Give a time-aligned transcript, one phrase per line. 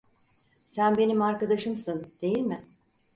[0.71, 2.65] Sen benim arkadaşımsın, değil mi?